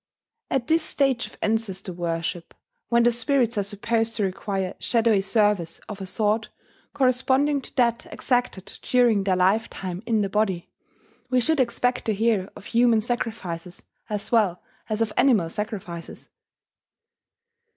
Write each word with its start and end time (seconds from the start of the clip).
At 0.49 0.65
this 0.65 0.81
stage 0.81 1.27
of 1.27 1.37
ancestor 1.43 1.93
worship, 1.93 2.55
when 2.89 3.03
the 3.03 3.11
spirits 3.11 3.55
are 3.59 3.63
supposed 3.63 4.15
to 4.15 4.23
require 4.23 4.73
shadowy 4.79 5.21
service 5.21 5.77
of 5.87 6.01
a 6.01 6.07
sort 6.07 6.49
corresponding 6.91 7.61
to 7.61 7.75
that 7.75 8.07
exacted 8.11 8.79
during 8.81 9.25
their 9.25 9.35
life 9.35 9.69
time 9.69 10.01
in 10.07 10.21
the 10.21 10.27
body, 10.27 10.71
we 11.29 11.39
should 11.39 11.59
expect 11.59 12.05
to 12.05 12.15
hear 12.15 12.49
of 12.55 12.65
human 12.65 12.99
sacrifices 13.01 13.83
as 14.09 14.31
well 14.31 14.63
as 14.89 15.01
of 15.03 15.13
animal 15.17 15.49
sacrifices. 15.49 16.29